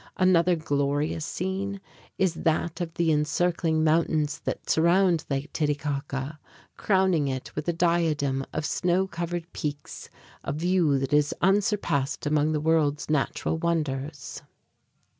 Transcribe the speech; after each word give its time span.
Another 0.17 0.55
glorious 0.55 1.23
scene 1.27 1.79
is 2.17 2.33
that 2.33 2.81
of 2.81 2.91
the 2.95 3.11
encircling 3.11 3.83
mountains 3.83 4.39
that 4.45 4.67
surround 4.67 5.25
Lake 5.29 5.53
Titicaca, 5.53 6.39
crowning 6.75 7.27
it 7.27 7.55
with 7.55 7.67
a 7.67 7.73
diadem 7.73 8.43
of 8.51 8.65
snow 8.65 9.05
covered 9.05 9.53
peaks 9.53 10.09
a 10.43 10.53
view 10.53 10.97
that 10.97 11.13
is 11.13 11.35
unsurpassed 11.43 12.25
among 12.25 12.51
the 12.51 12.59
world's 12.59 13.11
natural 13.11 13.59
wonders. 13.59 14.41